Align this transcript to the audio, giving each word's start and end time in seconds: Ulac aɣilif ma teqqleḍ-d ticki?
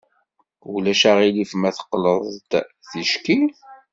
Ulac 0.73 1.01
aɣilif 1.11 1.51
ma 1.59 1.69
teqqleḍ-d 1.75 2.51
ticki? 2.89 3.39